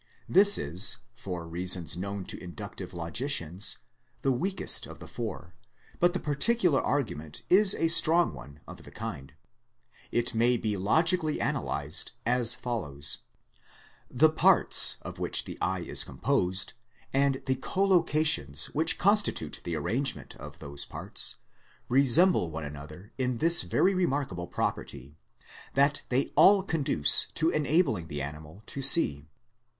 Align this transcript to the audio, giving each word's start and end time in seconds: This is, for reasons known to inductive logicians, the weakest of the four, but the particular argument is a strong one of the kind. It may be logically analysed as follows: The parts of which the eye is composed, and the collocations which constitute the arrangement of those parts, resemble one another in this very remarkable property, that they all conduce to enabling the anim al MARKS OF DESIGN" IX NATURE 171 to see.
This 0.27 0.57
is, 0.57 0.97
for 1.13 1.47
reasons 1.47 1.95
known 1.95 2.25
to 2.25 2.43
inductive 2.43 2.91
logicians, 2.91 3.77
the 4.23 4.31
weakest 4.31 4.87
of 4.87 4.97
the 4.97 5.07
four, 5.07 5.53
but 5.99 6.13
the 6.13 6.19
particular 6.19 6.81
argument 6.81 7.43
is 7.51 7.75
a 7.75 7.87
strong 7.87 8.33
one 8.33 8.61
of 8.67 8.81
the 8.83 8.89
kind. 8.89 9.33
It 10.11 10.33
may 10.33 10.57
be 10.57 10.75
logically 10.75 11.37
analysed 11.37 12.13
as 12.25 12.55
follows: 12.55 13.19
The 14.09 14.31
parts 14.31 14.97
of 15.03 15.19
which 15.19 15.45
the 15.45 15.59
eye 15.61 15.81
is 15.81 16.03
composed, 16.03 16.73
and 17.13 17.35
the 17.45 17.57
collocations 17.57 18.73
which 18.73 18.97
constitute 18.97 19.61
the 19.63 19.75
arrangement 19.75 20.35
of 20.37 20.57
those 20.57 20.83
parts, 20.83 21.35
resemble 21.89 22.49
one 22.49 22.63
another 22.63 23.13
in 23.19 23.37
this 23.37 23.61
very 23.61 23.93
remarkable 23.93 24.47
property, 24.47 25.13
that 25.75 26.01
they 26.09 26.33
all 26.35 26.63
conduce 26.63 27.27
to 27.35 27.51
enabling 27.51 28.07
the 28.07 28.23
anim 28.23 28.47
al 28.47 28.53
MARKS 28.55 28.71
OF 28.71 28.73
DESIGN" 28.73 28.79
IX 28.79 28.97
NATURE 28.97 29.09
171 29.09 29.25
to 29.25 29.27
see. 29.27 29.27